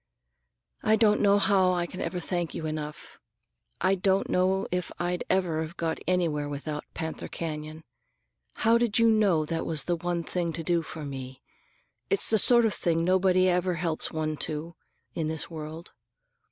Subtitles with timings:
[0.81, 3.19] "I don't know how I can ever thank you enough.
[3.79, 7.83] I don't know if I'd ever have got anywhere without Panther Canyon.
[8.65, 11.43] How did you know that was the one thing to do for me?
[12.09, 14.75] It's the sort of thing nobody ever helps one to,
[15.13, 15.93] in this world.